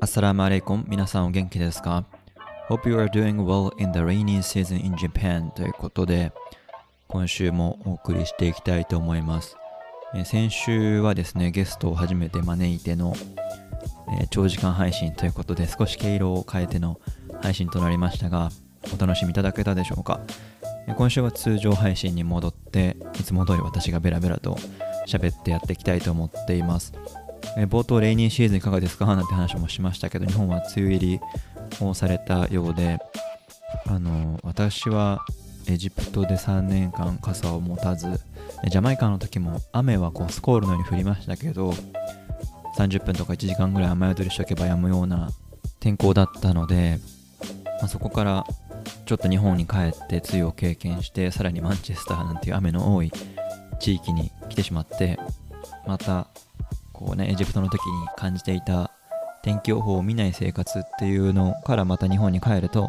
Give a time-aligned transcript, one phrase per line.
[0.00, 2.04] Assalamu alaikum 皆さんお元気ですか?
[2.68, 5.50] Hope you are doing well in the rainy season in Japan.
[5.52, 6.32] ということで
[7.08, 9.56] 今週もお送りしていきたいと思います。
[10.24, 13.14] 先週はですねゲストを初めて招いての、
[14.30, 17.00] 長時間配信ということで少し毛色を変えての
[17.42, 18.50] 配信となりましたが
[18.94, 20.20] お楽しみいただけたでしょうか?
[20.96, 24.56] 今週は通常配信に戻っていつも通り私がベラベラと
[25.08, 26.92] 喋ってやっていきたいと思っています。
[27.56, 31.20] えー冒頭レイニーシーズンいかがですかなんて話もしましたけど日本は梅雨入り
[31.80, 32.98] をされたようで
[33.86, 35.24] あの私は
[35.68, 38.20] エジプトで3年間傘を持たず
[38.70, 41.74] ジャマイカの時も雨はこうスコールのように降りましたけど
[42.76, 45.30] 30分とか1時間ぐらい雨宿りしておけば止むような
[45.80, 46.98] 天候だったので、
[47.80, 48.46] まあ、そこから
[49.06, 53.12] ちょっと日本に帰って梅雨を経験してさらにマンチェスターなんていう雨の多い
[53.80, 55.18] 地域に来てしまって
[55.86, 56.28] また
[56.96, 58.90] こうねエジプトの時に感じていた
[59.42, 62.88] 天気予報を見ない生活っていうのからまた日本に帰ると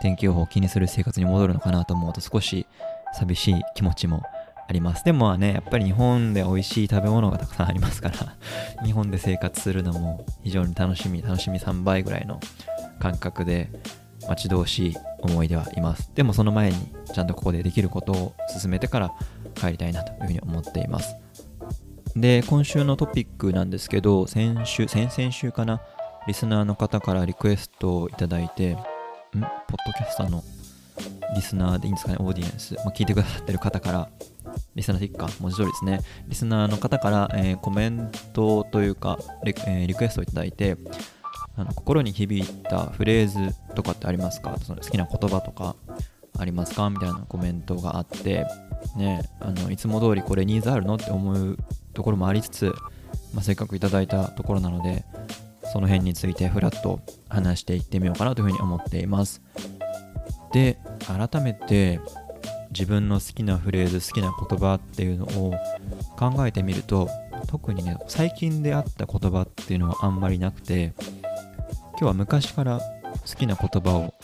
[0.00, 2.66] 天気予報を気にする生活に戻るのかなと思うと少し
[3.14, 4.22] 寂しい気持ちも
[4.68, 5.04] あります。
[5.04, 8.36] でもまあねやっぱり日本で美味しい食べ物がたくさんありますから
[8.84, 12.40] 日本で生活するのも非常に楽しみ楽しみ3倍ぐらいの
[12.98, 13.70] 感覚で
[14.28, 16.10] 待ち遠しい思いではいます。
[16.14, 16.76] でもその前に
[17.14, 19.14] ちゃんとここでできることを進めてから
[19.54, 21.27] 帰りたいなというふうに思っています。
[22.20, 25.80] で今週のトピックなんですけど先週先々週かな。
[26.26, 28.76] リスナーの方からリクエストをいただいてん？
[28.76, 28.82] ポッ
[29.40, 29.46] ド
[29.96, 30.42] キャスターの
[31.36, 32.18] リスナーでいいんですかね？
[32.18, 34.08] オーディエンス、まあ、聞いてくださってる方から。
[34.74, 35.28] リスナーでいいか？
[35.40, 36.00] 文字通りですね。
[36.26, 40.76] リスナーの方から、えーコメントというかリ,、えーリクエストをいただいて
[41.56, 44.58] あの心に響いたフレーズとかってありますか？
[44.58, 45.76] その好きな言葉とか
[46.36, 46.90] ありますか？
[46.90, 48.44] みたいなコメントがあって
[48.96, 50.96] ねあのいつも通りこれニーズあるの？
[50.96, 51.56] って思う
[51.94, 52.74] ところもありつつ、
[53.34, 55.04] まあ、せっかくいただいたところなので
[55.72, 59.42] その辺についてフラッと話していってみようかなというふうに思っています。
[60.52, 62.00] で改めて
[62.70, 65.54] 自分の好きなフレーズ好きな言葉っていうのを
[66.16, 67.08] 考えてみると
[67.46, 70.92] 特にね最近であった言葉っていうのはあんまりなくて
[71.92, 72.80] 今日は昔から
[73.26, 74.14] 好きな言葉を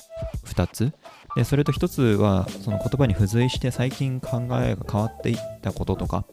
[0.44, 0.92] 2つ。
[1.36, 6.24] でそれと1つはその言葉に付随して最近考えが変わっていったこととか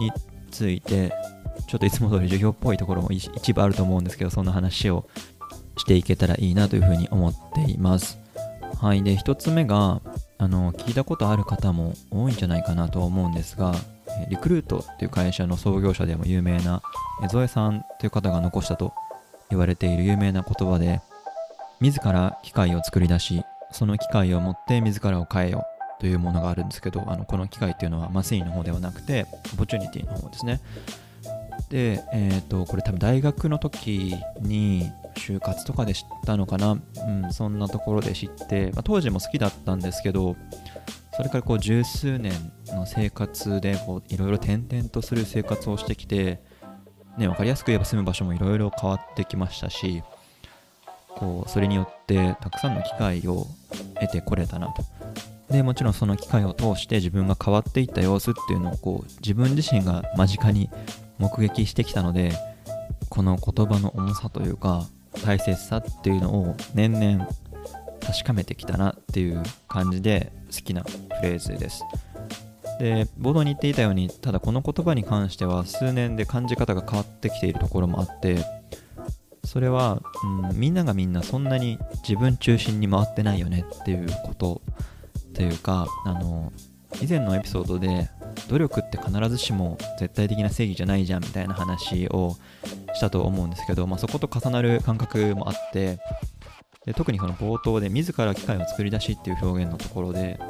[0.00, 0.10] に
[0.52, 1.12] ついて
[1.66, 5.08] ちょっといつも通り授業っぽいところも一部あると思うんですけどそんな話を
[5.76, 8.18] していけたらいいなというふうに思っています。
[8.80, 9.02] はい。
[9.02, 10.00] で1つ目が
[10.38, 13.74] あの聞いたことある方も多いんじゃないかなと思うんですが
[14.28, 16.82] リクルートっていう会社の創業者でも有名な
[17.22, 18.92] 江添さんという方が残したと
[19.50, 21.00] 言われている有名な言葉で
[21.80, 25.64] 自ら機械を作り出しその機械を持って自らを変えよ
[26.02, 29.24] というものがあるんですけどあのこの機械っていうのはマシンの方ではなくて
[29.54, 30.60] オポチュニティの方ですね。
[31.70, 40.34] で、えっ、とこれ多分大学の時に就活とかで知ったのかな、うん、そんなところで知って、まあ、当時も好きだったんですけど
[41.14, 42.32] それからこう十数年
[42.66, 46.40] の生活でいろいろ転々とする生活をしてきて、
[47.16, 50.02] ね、分かりやすく言えば住む場所もいろいろ変わってきましたし
[51.14, 53.46] こうそれによってたくさんの機会を
[54.00, 54.82] 得てこれたなと。
[55.52, 60.70] でもちろんその機会を通して自分が変わっていった様子っていうのをこう自分自身が間近に
[61.18, 62.32] 目撃してきたので
[63.10, 64.86] この言葉の重さというか
[65.24, 67.28] 大切さっていうのを年々
[68.00, 70.88] 確かめてきたなっていう感じで好きなフ
[71.22, 71.84] レーズです。
[72.80, 78.38] で冒頭に言っていたようにただこの言葉に関しては数年で感じ方が変わってきているところもあって
[79.44, 84.62] それは、うん、みんながみんなそんなに自分中心に回ってないよねっていうこと
[85.34, 86.52] というかあの
[87.00, 88.08] 以前のエピソードで
[88.48, 92.36] 努力って必ずしも絶対的な正義じゃないじゃんみたいな話を
[92.94, 95.98] したと思うんですけど、まあ、そこと重なる感覚もあって
[96.84, 100.40] で特にこの冒頭で自ら機械を作り出しっていう表現のところで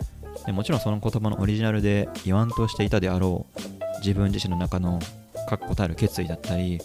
[0.47, 4.99] でもちろんその言葉のオリジナルで言わんとしていたであろう自分自身の中の
[5.49, 6.81] 確固たる決意だったり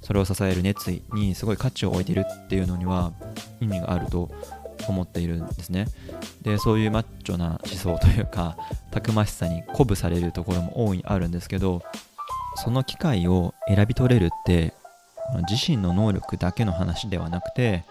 [0.00, 3.12] それを支える熱意にすごい価値を置いてるっていうのには
[3.60, 4.30] 意味があると
[4.88, 5.86] 思っているんですね。
[6.42, 8.56] でそういうマッチョな思想というか
[8.90, 11.82] たくましさに鼓舞されるところも大いあるんですけど
[12.56, 14.74] その機会を選び取れるって
[15.48, 17.84] 自身の能力だけの話ではなくて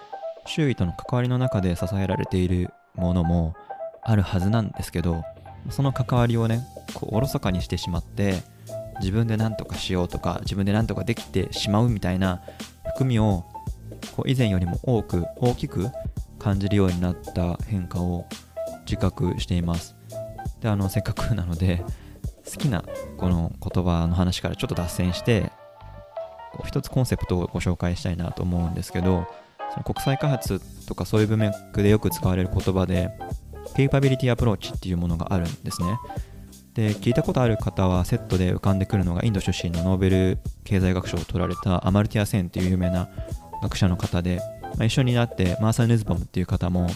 [0.45, 3.55] 周囲との関わりの中で支えられているものも
[4.03, 5.23] あるはずなんですけど
[5.69, 6.61] その関わりをね
[6.93, 8.35] こうおろそかにしてしまって
[8.99, 12.41] 自分で何とかしようとか自分で何とかできてしまうみたいな
[12.93, 13.43] 含みを
[14.15, 15.89] こう以前よりも多く大きく
[16.45, 18.27] 感じるようになった変化を
[18.85, 19.95] 自覚しています。
[20.61, 21.83] であのせっかくなので
[22.45, 22.83] 好きな
[23.17, 25.51] この言葉の話からちょっと脱線して
[26.63, 29.27] 一つコンセプトをご紹介したいなと思うんですけど
[29.71, 33.09] その国際開発とかそういう文脈でよく使われる言葉で
[33.75, 35.97] ケイパビリティアプローチっていうものがあるんですね。
[36.75, 43.09] で聞いたことある方はセットで浮かんでくるのがインド出身のノーベル経済学賞を取られたアマルティア・センっていう有名な
[43.63, 44.39] 学者の方で、
[44.77, 46.87] ま、一緒になってマーサー・ヌズバムっていう方も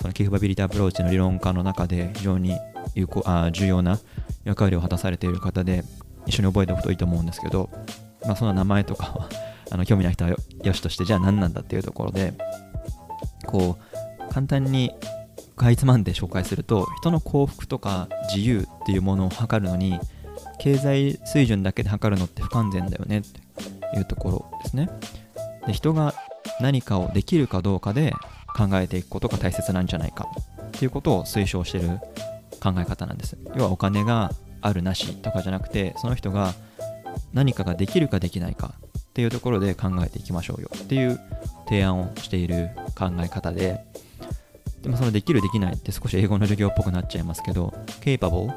[0.00, 2.56] そのケイパビリティアプローチの理論家の中で非常に
[2.94, 3.98] 有効あ重要な
[4.44, 5.84] 役割を果たされている方で
[6.26, 7.70] 一緒に覚えておくといいと思うんですけど、
[8.24, 9.28] まあ、その名前とかは
[9.70, 12.34] あの興味ない人はよしとしてじゃあ何なんだっていうところで
[13.46, 14.92] こう簡単に
[15.56, 19.98] かいつまんで紹介すると人の幸福とか自由っていうものを測るのに
[20.58, 23.40] 経済水準だけで測るのって不完全だよねって
[23.96, 24.90] いうところですね。
[25.66, 26.14] で人が
[26.60, 28.12] 何かをできるかどうかで
[28.56, 30.26] 考えていくことが大切なんじゃないか
[30.68, 31.88] っていうことを推奨してる
[32.62, 33.36] 考え方なんです。
[33.54, 34.32] 要はお金が
[34.62, 36.54] あるなしとかじゃなくてその人が
[37.32, 40.70] 何かができるかできないかっていうところで考えていきましょうよ。
[40.76, 41.20] っていう
[41.68, 43.84] 提案をしている考え方で。
[44.82, 48.52] でもそのできるできないって少し英語の授業っぽくなっちゃいますけど capable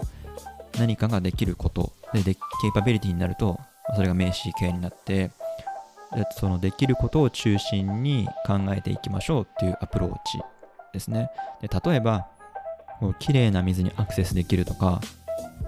[0.77, 2.35] 何かができることでで
[2.75, 3.59] capability になると
[3.95, 5.31] それが名詞形になって
[6.31, 10.39] そのできることを中心に考えていきましょうっていうアプローチ
[10.93, 11.29] ですね。
[11.61, 12.27] で例えば
[12.99, 15.01] こう綺麗な水にアクセスできるとか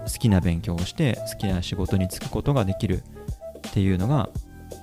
[0.04, 3.02] 好きな勉強をして好きな仕事に就くことができる
[3.68, 4.28] っていうのが、ま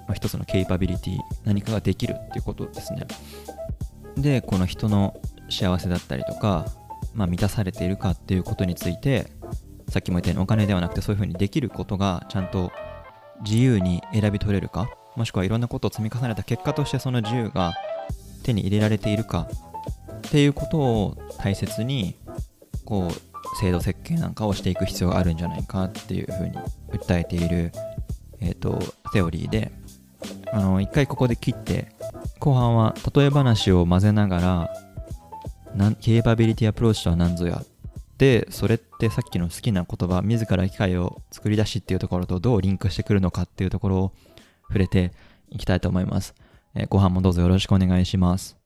[0.09, 3.05] あ、一つのケイパビリティ何かができるっていうことですね。
[4.17, 5.19] でこの人の
[5.49, 6.65] 幸せだったりとか、
[7.13, 9.31] まあ、満たされているかっていうことについて
[9.89, 12.71] さっきも言ったようにお金ではなくてそういうふうにできることがちゃんと
[13.43, 17.73] 自由に選び取れるかもしくはいろんなことを積み重ねた結果としてその自由が
[18.43, 19.47] 手に入れられているか
[20.27, 22.15] っていうことを大切に
[22.85, 26.57] こう制度設計なんかをしていく必要があるんじゃないかっていうふうに
[26.91, 27.71] 訴えている、
[28.39, 28.79] えーと、
[29.13, 29.71] セオリーで
[30.51, 31.91] あの一回ここで切って
[32.39, 34.69] 後半は例え話を混ぜながら
[35.75, 37.63] なケーパビリティアプローチとは何ぞや
[38.17, 44.11] でそれってさっきの好きな言葉自ら機械を作り出しっていうところとどうリンクしてくるのかっていうところを
[44.69, 45.11] 触れて
[45.49, 46.33] いきたいと思います、
[46.75, 48.57] えー、後半もどうぞよろしくお願いします。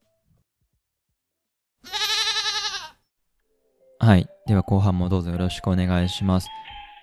[4.00, 4.28] はい。
[4.48, 6.50] では後半もどうぞよろしくお願いします。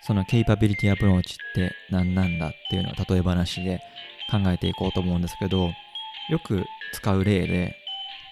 [0.02, 3.81] そのケイパビリティアプローチって何なんだっていうのを例え話で
[4.31, 5.70] 考えていこうと思うんですけど
[6.29, 7.75] よく使う例で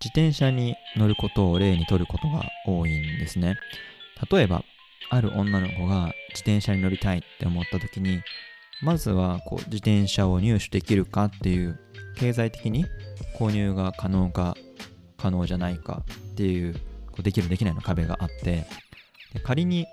[0.01, 3.57] 自転車に乗ることを例にとることが多いんですね。
[4.31, 4.63] 例えば、
[5.11, 8.21] ある女の子が自転車に乗りたいって思った時に、
[8.83, 11.79] まずはこう自転車を入手できるかっていう
[12.17, 12.87] 経済的に
[13.39, 14.57] 購入が可能か
[15.17, 16.03] 可能じゃないか
[16.33, 16.75] っていう
[17.09, 18.67] こうできるできないの壁があって
[19.35, 19.87] で仮に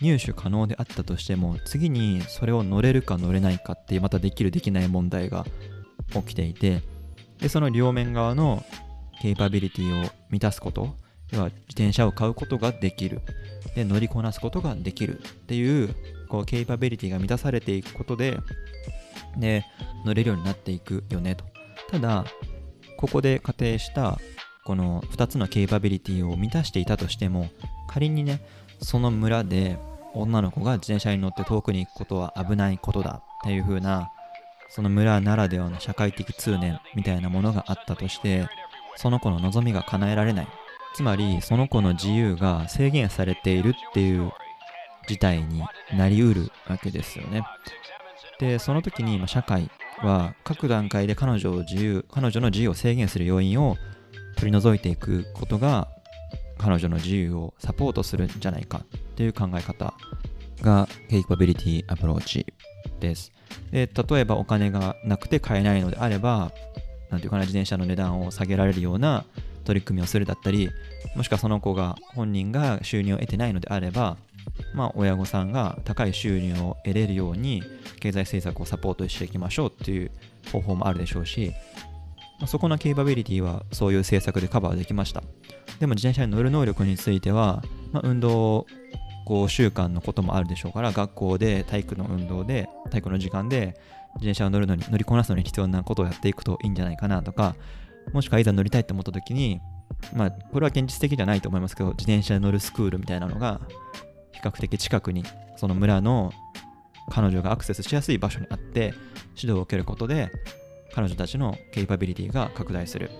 [0.00, 5.46] 入手可能であったとしても次にそれを乗れるか乗れないかっていうまたできるできない問題が
[6.12, 6.82] 起きていて
[7.40, 8.62] でその両面側の
[9.20, 10.94] ケイパビリティを満たすこと、
[11.32, 13.20] 要は自転車を買うことができる。
[13.74, 15.94] で、乗りこなすことができるっていう、
[16.36, 18.38] こう、ケイパビリティが満たされていくことで、
[19.38, 19.64] で、
[20.04, 21.44] 乗れるようになっていくよねと。
[21.90, 22.24] ただ、
[22.98, 24.18] ここで仮定した、
[24.64, 27.48] この2つのケイパビリティを満たしていたとしても、
[27.88, 28.40] 仮にね、
[28.82, 29.78] その村で
[30.12, 34.10] 女の子が自転車に乗って遠くに行くことは危ないことだっていう風な、
[34.68, 38.46] その村ならではの社会的通念みたいなものがあったとして、
[38.96, 40.48] その子の望みが叶えられない
[40.96, 44.32] つまりその子の自由が制限されているっていう
[45.06, 45.62] 事態に
[45.96, 47.42] なりうるわけですよね。
[48.38, 49.70] でその時に社会
[50.02, 53.76] は各段階で彼女を自由彼女の自由を制限する要因を
[54.36, 55.88] 取り除いていくことが
[56.58, 59.94] 彼女の自由をサポートするんじゃないかっていう考え方
[60.60, 62.46] がケイパビリティアプローチ
[63.00, 63.32] です。
[63.70, 66.52] で例えばお金がなくて買えないのであれば
[67.10, 69.24] なんていうかな、自転車の値段を下げられるような
[69.64, 70.70] 取り組みをするだったり、
[71.14, 74.16] もしくはその子が、本人が収入を得てないのであれば、
[74.74, 77.62] まあ、親御さんが高い収入を得れるように
[78.00, 80.10] 経済政策をサポートしていきましょうっていう
[80.52, 81.52] 方法もあるでしょうし、
[82.38, 85.22] まあ、そこのケイパビリティはそういう政策でカバーできました。
[85.80, 87.62] でも自転車に乗る能力については、
[87.92, 88.66] まあ、運動
[89.26, 93.76] こう習慣のこともあるでしょうから学校で体育の運動で体育の時間で
[94.14, 97.56] 自転車を乗るのに乗りこなすのに必要なことをやっていくといいんじゃないかなとか
[98.12, 99.60] もしくはいざ乗りたいと思った時に
[100.14, 103.60] まあこれは現実的じゃないと思いますけど自転車に乗るスクールみたいなのが
[104.36, 105.24] 比較的近くに
[105.56, 106.32] その村の
[107.10, 108.94] 彼女がアクセスしやすい場所にあって
[109.36, 110.30] 指導を受けることで
[110.94, 113.10] 彼女たちのケイパビリティが拡大する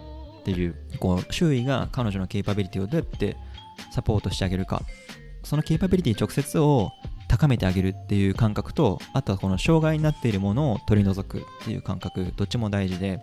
[0.41, 3.37] っていうこう周囲が彼女のケイパビリティをどうやって
[3.93, 4.83] サポートしてあげるか。
[5.47, 6.91] そのケイパビリティ直接を
[7.29, 13.21] 高めてあげるっていう感覚とあとはこの障害になっているものを取り除くっていう感覚どっちも大事で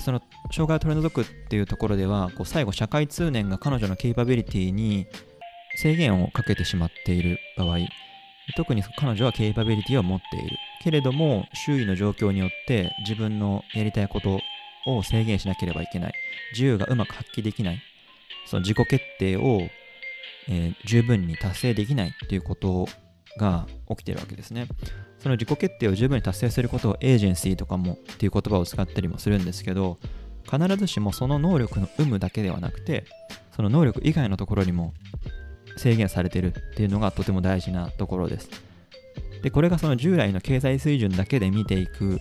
[0.00, 0.20] その
[0.52, 5.06] 障害を取り除くっていうところではこう最後社会通念が彼女のケイパビリティに
[5.76, 7.78] 制限をかけてしまっている場合
[8.54, 10.56] 特に彼女はケイパビリティを持っている。
[10.82, 14.40] けれども周囲の状況によって自分のやりたいこと
[14.86, 16.12] を制限しなければいけない。
[16.52, 17.82] 自由がうまく発揮できない。
[18.46, 19.62] その自己決定を、
[20.48, 22.86] えー、十分に達成できないっていうこと
[23.36, 24.68] が起きてるわけですね。
[25.18, 29.98] その自己決定を十分に達成することをエージェンシーとかもっていう言葉を使ったりもするんですけど
[30.48, 33.06] 必ずしもその能力の有無だけではなくて
[33.56, 34.92] その能力以外のところにも
[35.76, 38.50] 制限されてるっていうのがとても大事なところです。
[39.42, 42.20] でこれがその従来の経済水準だけで見ていく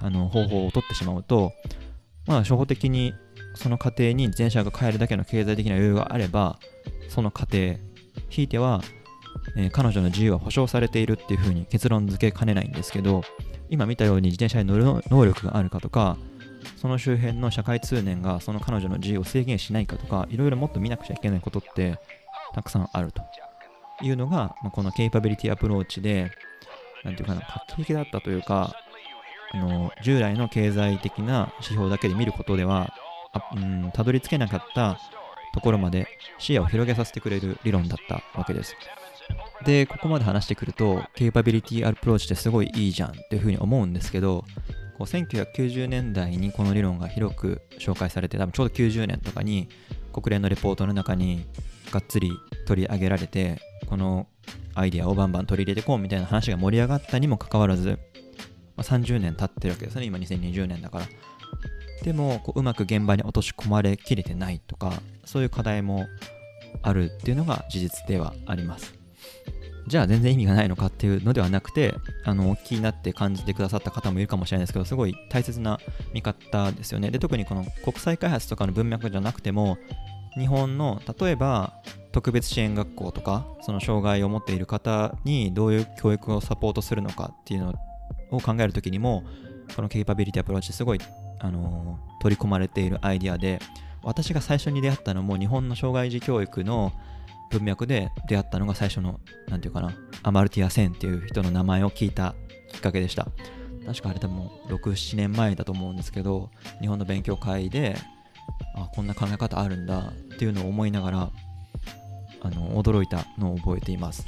[0.00, 1.52] あの方法をとってしまうと
[2.26, 3.14] まあ初歩的に
[3.54, 6.58] その過程に自転車が買えるだけの経済的な余裕があれば
[7.08, 7.74] その過程
[8.28, 8.80] ひいては
[9.56, 13.22] えー、彼女の自由は保障されているっていうふうに結論付けかねないんですけど
[13.68, 16.16] 今見たように自転車に乗る能力があるかとか
[16.76, 21.98] その周辺の社会通念がその彼女の自由を制限しないかとかいろいろもっと見なくちゃいけないことって
[22.54, 23.22] たくさんあると
[24.02, 26.30] いうのが、まあ、このケイパビリティアプローチで
[27.04, 28.74] なんていうかな画期的だったというか
[29.52, 32.92] あの従来の経済的な指標だけで見ることでは
[33.32, 34.98] あ、うん、たどり着けなかった
[35.52, 36.06] ところまで
[36.38, 38.74] 視野を広げさせてくれる理論だったわけです。
[39.64, 44.44] で、ここまで話してくると、ケーパビリティアプローチってすごいいいじゃんっていうふうに思うんですけど、
[44.98, 49.68] こう1990年代にこの理論が広く紹介されて、多分ちょうど90年とかに
[50.12, 51.46] 国連のレポートの中に
[51.92, 52.32] がっつり
[52.66, 54.26] 取り上げられて、この
[54.74, 57.98] アイディアをバンバン取り入れてこうみたいな話が盛り上がったにもかかわらず、
[58.76, 61.06] まあ、30年経ってるわけですね、今2020年だから。
[62.02, 64.92] でもこううまく現場に落とし込まれきれてないとか、
[65.24, 66.06] そういう課題も
[66.82, 69.02] あるっていうのが事実ではあります。
[69.88, 71.94] じゃあ全然意味がないのかっていうのではなくて、
[72.24, 75.80] あの、お聞きになって感じてくださった方もいるかもしれないですけど、すごい大切な
[76.12, 77.10] 見方ですよね。
[77.10, 79.78] で、特にこの国際開発とかの文脈じゃなくても、
[80.38, 81.74] 日本の、例えば、
[82.12, 87.74] 特別支援学校とか、その障害を持っている方にどういう教育をサポートするのかっていうの
[88.30, 89.24] を考えるときにも、
[89.74, 91.00] このケイパビリティアプローチすごい、
[91.38, 93.60] あのー、取り込まれているアイディアで、
[94.02, 96.92] 私が最初に出会ったのも日本の障害児教育の
[97.50, 102.34] 文脈で出会ったのが最初の、なんていうかな、アマルティア・センっていう人の名前を聞いた
[102.72, 103.28] きっかけでした。
[103.86, 107.96] 確かあれ多分6、7年前だと思うんですけど、日本の勉強会で、
[108.74, 111.30] あ、こんな考え方あるんだっていうのを思いながら、
[112.42, 114.26] あの、驚いたのを覚えています。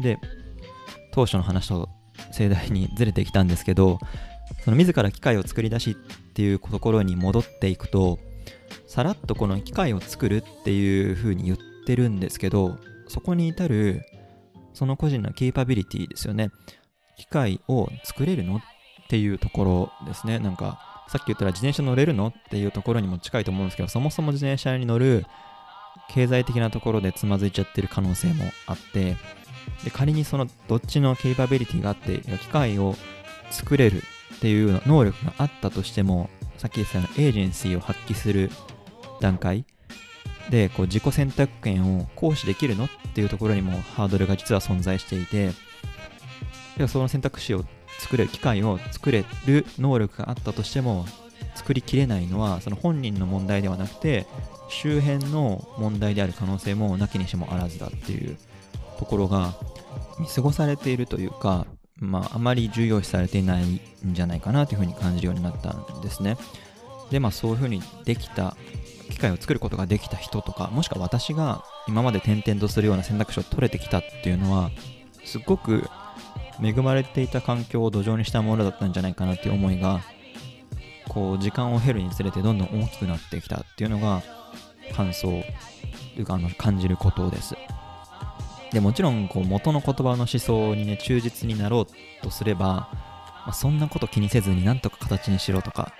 [0.00, 0.18] で、
[1.12, 1.88] 当初の話と
[2.32, 3.98] 盛大にずれてきたんですけど、
[4.64, 5.94] その自ら機械を作り出しっ
[6.34, 8.18] ていうところに戻っていくと、
[8.86, 12.78] さらっとこの機械を作るっていう風に言ってるんですけど、
[13.08, 14.02] そこに至る、
[14.74, 16.50] その個人のケーパビリティですよね。
[17.18, 18.56] 機械を作れるの？
[18.56, 18.60] っ
[19.08, 20.38] ていうところですね。
[20.38, 22.28] なんか、さっき言ったら自転車乗れるの？
[22.28, 25.26] っていうところにも近いと思うんですけど、そもそも自転車に乗る
[26.10, 29.16] 経済的なところでつまずいちゃってる可能性もあって、
[29.84, 32.94] で仮にそのどっちのケーパビリティがあって、機械を
[33.50, 34.02] 作れる
[34.36, 38.50] っていう能力があったとしても、さっき言ったようなエージェンシーを発揮する
[39.20, 39.64] 段階
[40.50, 42.86] でこう自己選択権を行使できるの？
[42.86, 45.50] っていうところにもハードルが実は存在していて
[46.78, 47.64] でその選択肢を
[48.02, 51.06] 作れる機会を作れる能力があったとしても
[51.54, 54.26] 作りきれないのはその本人の問題ではなくて
[54.68, 58.36] 周辺の問題である可能性もなきにしもあらずだっていう
[58.98, 59.54] ところが
[60.18, 61.66] 見過ごされているというか、
[61.96, 63.80] まあ、あまり重要視されていないん
[64.12, 66.36] じゃないかなというふうに感じるようになったんですね。
[67.10, 68.56] で、まあそういうふうにできた
[69.10, 74.70] 機会を作ることができた人とかもしくは私が今まで転々とするような選択肢を取れてきたっていうのは
[75.24, 75.88] すっごく
[76.62, 80.02] 恵まれていた環境を土壌にしたものだったんじゃないかなっていう思いが
[81.08, 84.22] こう時間を経るにつれてどんどん大きくなってきたっていうのが
[84.94, 85.42] 感想
[86.14, 87.56] というかあの感じることです
[88.72, 95.92] でもちろんこう元の言葉の思想にね忠実になろうとすれば、まあ、そんなこと気にせずになんとか形にしろとか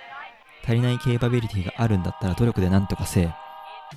[0.63, 3.33] 足りないケーパビリティがあるんだったら努力で何とかせえ。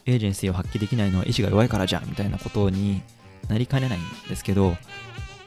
[0.05, 3.03] エージェンシーを発揮できないのは意志が弱いからじゃんみたいなことに
[3.49, 4.77] なりかねないんですけど、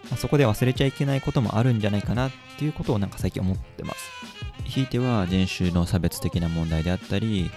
[0.09, 4.11] まあ、そこで忘れちゃいけないこともあるんじゃないかなっていうことをなんか最近思ってます。
[4.65, 7.49] ひいては人種の差別的な問題であったり、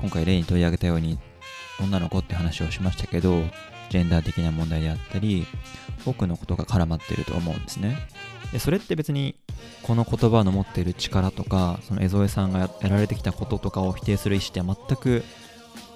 [0.00, 1.18] 今回例に取り上げたように
[1.80, 3.42] 女の子って話をしましたけど、
[3.90, 5.46] ジェンダー的な問題であったり、
[6.04, 7.96] 多くのことが絡まってると思うんですね。
[8.52, 9.36] でそれって別に
[9.82, 15.22] この言葉の持っている力とかその江添さんがやられてきたこととかを否定する意思って全く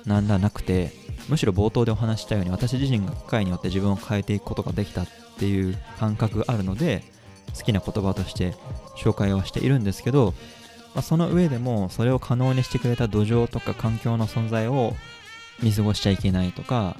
[0.07, 0.93] なんだなくて
[1.29, 5.07] むしろ冒頭でお話したように私自身が機会によって自分を変えていくことができたっ
[5.39, 7.03] ていう感覚があるので
[7.57, 8.55] 好きな言葉として
[8.97, 10.35] 紹介はしているんですけど、
[10.95, 14.95] まあ、その上でもそれを可能にしてくれた土壌とか環境の存在を
[15.63, 16.97] 見過ごしちゃいけないとか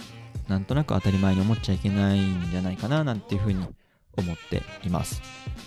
[0.49, 3.67] なんとなく当たり前に思っちゃいけないんじゃないかななんていうふうに
[4.17, 5.23] 思っています、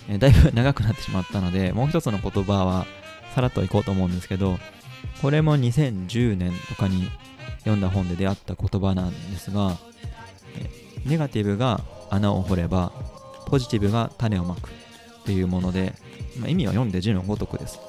[0.08, 2.86] えだいぶ長くなってしまったのでもう一つの言葉は
[3.34, 4.58] さらっといこうと思うんですけど
[5.22, 7.08] これも2010年とかに
[7.60, 9.76] 読んだ本で出会った言葉なんですが
[11.04, 12.92] ネガティブが穴を掘れば
[13.46, 14.72] ポジティブが種をまくっ
[15.24, 15.94] ていうもので、
[16.40, 17.80] ま、意味は読んで字のごとくです。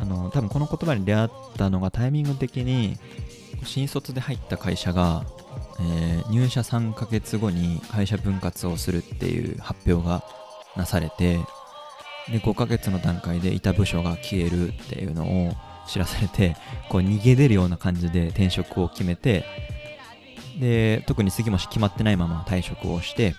[0.00, 2.96] あの多分この言葉に出会ったのがタイミング的に
[3.64, 5.24] 新卒で入った会社が、
[5.80, 10.22] えー、入社3ヶ月後に会社分割をするっていう発表が
[10.76, 11.38] なされて
[12.30, 15.52] で5ヶ月の段階でいた部署が消えるっていうのを
[15.86, 16.56] 知らされて
[16.88, 19.44] こう逃げ出るような感じで転職を決めて
[20.58, 23.34] で特に次もし決まってないまま退職をして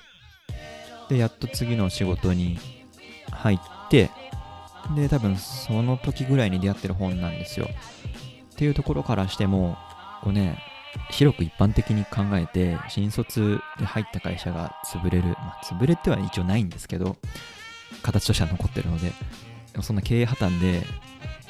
[1.09, 2.57] でやっと次の仕事に
[3.31, 4.11] 入って
[4.95, 7.67] で多分その時ぐらいに出会ってる本なんですよ。
[8.51, 9.77] っていうところからしても
[10.23, 10.57] こうね
[11.11, 15.29] 広く一般的に考えて新卒で入った会社が潰れる。
[15.29, 17.17] まあ潰れては一応ないんですけど
[18.01, 19.11] 形としては残ってるので
[19.81, 20.83] そんな経営破綻で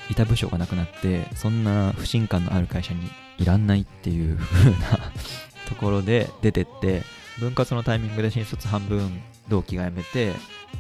[0.10, 4.78] いた部署がなくなってそんな不信感のある会社にいらんないっていう風な
[5.68, 7.04] ところで出てって
[7.40, 10.34] 分割のタイミングで新卒半分同期が辞めて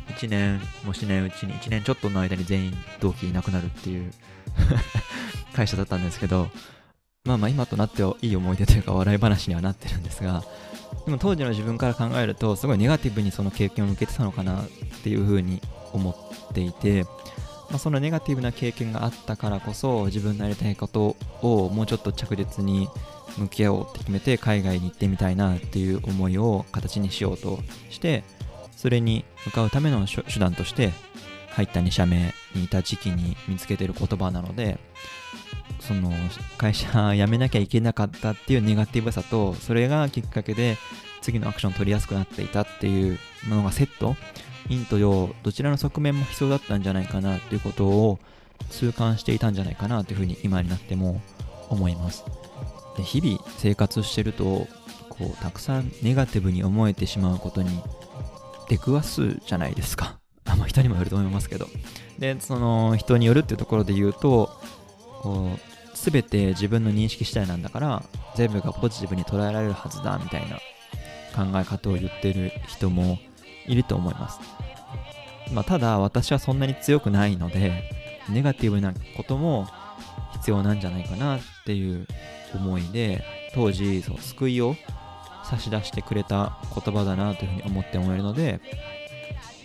[0.09, 4.11] 1年もしないうちに1年ちょっとの間に全員同期いなくなるっていう
[5.53, 6.49] 会社だったんですけど
[7.25, 10.43] まあまあ今となってはいい思い出というか笑い話にはなってるんですが
[11.05, 14.67] でも当時の自分から考えるとすごいネガティブにその経験を受けてたのかなっ
[15.03, 15.61] ていうふうに
[15.93, 17.05] 思っていて
[17.69, 22.87] まあ、そのネガティブな経験があったからこそ自分のやりたいことをもうちょっと着実に
[23.37, 27.59] 向き合おうって決めて海外に行ってみたいなっていう思いを形にしようと
[27.89, 28.23] して
[28.75, 30.91] それに向かうための手段として
[31.51, 34.79] 入った2社目にいた時期に見つけてる言葉なので
[35.79, 36.11] その
[36.57, 40.77] 会社辞めなきゃいけなかったっていうネガティブさとそれがきっかけで
[41.21, 44.15] 次のアクションを取りやすくなっていたっていうものがセット。
[44.69, 48.19] 陰と陽どちらの側面も必要だったんじゃないかなっていうことを
[48.69, 51.21] 痛感していたんじゃないかなというふうに今になっても
[51.69, 52.25] 思います。
[52.97, 54.67] で日々生活してると
[55.09, 57.81] こうたくさんネガティブに思えてしまうことに
[58.69, 60.17] 出くわすじゃないですか。
[60.45, 61.67] あま人にもよると思いますけど。
[62.19, 64.49] でその人によるっていうところで言うと
[65.21, 65.59] こう
[65.93, 68.03] 全て自分の認識次第なんだから
[68.35, 70.57] 全部がポジティブに捉えられるはずだみたいな
[71.35, 73.19] 考え方を言ってる人も
[73.67, 74.39] いると思います。
[75.53, 77.89] まあ、ただ私はそんなに強くないので、
[78.29, 79.67] ネガティブなことも
[80.33, 82.07] 必要なんじゃないかなっていう
[82.53, 84.75] 思いで、当時、そう救いを
[85.43, 88.59] 差し出してくれた言葉だなというふうに思って思えるので、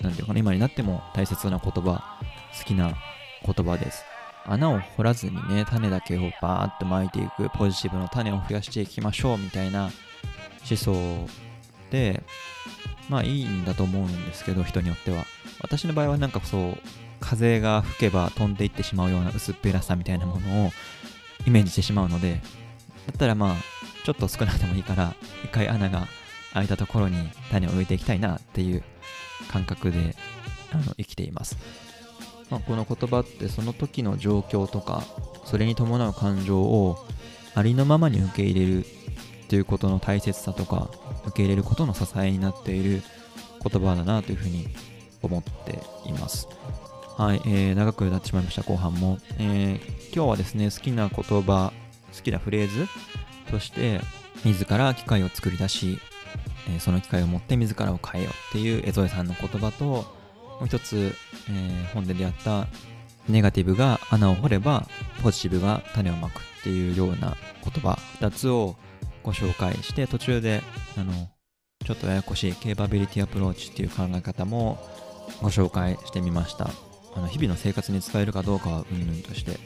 [0.01, 2.19] なんていうかな、今になっても大切な言葉、
[2.59, 2.95] 好きな
[3.45, 4.05] 言葉です。
[4.45, 9.91] 穴を掘らずにね、種だけをバーッと巻いていく、ポジティブの種を増やしていきましょうみたいな
[10.69, 10.95] 思想
[11.91, 12.23] で、
[13.13, 15.27] まあいいんだと思うんですけど、人によっては。
[15.61, 16.79] 私の場合はなんかそう、
[17.21, 20.73] 風が吹けば飛んでいってしまうような薄っぺらさみたいなものを
[21.47, 22.41] イメージしてしまうので、
[23.07, 23.57] だったらまあ、
[24.05, 26.09] ちょっと少なくてもいいから、一回穴が
[26.55, 28.83] 開いたところに種を植えていきたいなっていう
[29.49, 30.17] 感覚で
[30.73, 31.59] あの生きています。
[32.49, 35.05] まあ、この言葉ってその時の状況とか、
[35.45, 37.07] それに伴う感情を
[37.55, 38.87] ありのままに受け入れる
[39.49, 40.91] ということの大切さとか
[41.27, 43.03] 受け入れることの支えになっている
[43.63, 44.69] 言葉だなというふうに
[45.23, 46.49] 思っています。
[47.17, 49.19] はい、えー、長くなってしまいました、後半も。
[49.39, 51.73] えー、今日はですね、好きな言葉、
[52.15, 52.87] 好きなフレーズ
[53.51, 54.01] として、
[54.45, 55.99] 自ら機械を作り出し、
[56.69, 60.07] えー、その機械を持って自らを変えようっていう江添さんの言葉と、も
[60.63, 61.15] う一つ、
[61.49, 62.67] えー、本で出会った
[63.29, 64.87] ネガティブが穴を掘れば
[65.23, 68.77] ポジティブが種をまくっていうような言葉2つを
[69.23, 70.63] ご紹介して途中で
[70.97, 71.13] あの
[71.85, 74.79] ちょっとややこしいケーパビリティアプローチっていう考え方も
[75.41, 76.71] ご紹介してみました。
[77.15, 79.59] あの日々の生活に使えるかどうかはうんぬんとして。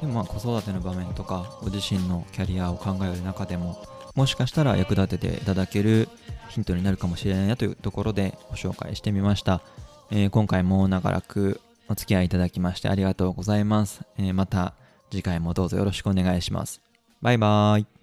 [0.00, 6.08] でもまあ子育ての場面とかご自身のキャリアを考える中でももしかしたら役立てていただける
[6.48, 9.62] ヒントになるかもしれないなというところでご紹介してみました、
[10.10, 14.74] えー、今回も長らくお付き合いいただきましてありがとうございます、えー、また
[15.12, 16.80] 次回もどうぞよろしくお願いします。
[17.20, 18.01] バイバーイ。